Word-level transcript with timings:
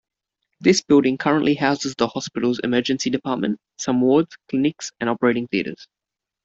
This 0.59 0.81
building 0.81 1.19
currently 1.19 1.53
houses 1.53 1.93
the 1.95 2.07
hospital's 2.07 2.57
emergency 2.63 3.11
department, 3.11 3.59
some 3.77 4.01
wards, 4.01 4.35
clinics 4.49 4.91
and 4.99 5.07
operating 5.07 5.45
theatres. 5.47 5.85